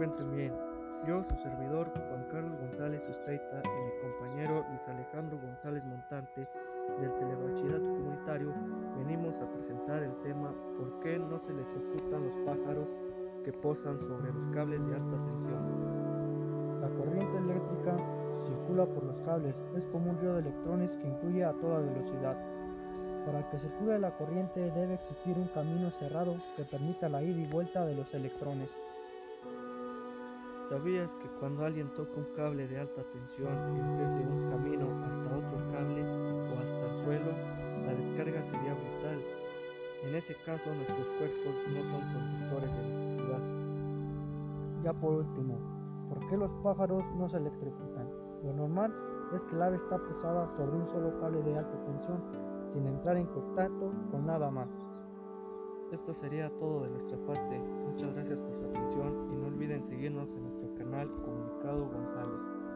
[0.00, 6.48] Yo, su servidor, Juan Carlos González Usteita, y mi compañero Luis Alejandro González Montante,
[6.98, 8.54] del Telebachillerato Comunitario,
[8.96, 12.88] venimos a presentar el tema ¿Por qué no se electrocutan los pájaros
[13.44, 16.80] que posan sobre los cables de alta tensión?
[16.80, 17.96] La corriente eléctrica
[18.46, 22.40] circula por los cables, es como un río de electrones que influye a toda velocidad.
[23.26, 27.52] Para que circule la corriente debe existir un camino cerrado que permita la ida y
[27.52, 28.74] vuelta de los electrones.
[30.70, 35.36] ¿Sabías que cuando alguien toca un cable de alta tensión y empiece un camino hasta
[35.36, 37.32] otro cable o hasta el suelo,
[37.86, 39.18] la descarga sería brutal?
[40.04, 43.42] En ese caso nuestros cuerpos no son conductores de electricidad.
[44.84, 45.58] Ya por último,
[46.08, 48.08] ¿por qué los pájaros no se electrocutan?
[48.44, 48.94] Lo normal
[49.34, 52.22] es que el ave está posada sobre un solo cable de alta tensión
[52.68, 54.68] sin entrar en contacto con nada más.
[55.90, 57.58] Esto sería todo de nuestra parte.
[57.58, 58.19] Muchas gracias
[60.50, 62.69] nuestro canal Comunicado González.